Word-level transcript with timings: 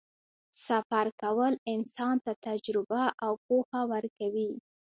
سفر 0.67 1.05
کول 1.21 1.53
انسان 1.73 2.15
ته 2.25 2.31
تجربه 2.47 3.03
او 3.25 3.33
پوهه 3.45 3.81
ورکوي. 3.91 4.51